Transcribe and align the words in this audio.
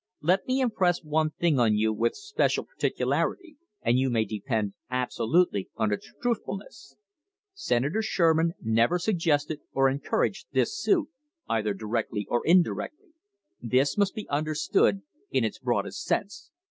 Let 0.23 0.47
me 0.47 0.61
impress 0.61 1.03
one 1.03 1.29
thing 1.29 1.59
on 1.59 1.75
you 1.75 1.93
with 1.93 2.15
special 2.15 2.63
particularity, 2.63 3.57
and 3.83 3.99
you 3.99 4.09
may 4.09 4.25
depend 4.25 4.73
absolutely 4.89 5.69
on 5.75 5.93
its 5.93 6.11
truthfulness. 6.19 6.95
Senator 7.53 8.01
Sherman 8.01 8.53
never 8.59 8.97
suggested 8.97 9.59
or 9.73 9.87
encouraged 9.89 10.47
this 10.53 10.75
suit, 10.75 11.09
either 11.47 11.75
directly 11.75 12.25
or 12.31 12.41
indirectly. 12.47 13.09
This 13.61 13.95
must 13.95 14.15
be 14.15 14.27
understood 14.27 15.03
in 15.29 15.43
its 15.43 15.59
broadest 15.59 16.03
sense. 16.03 16.49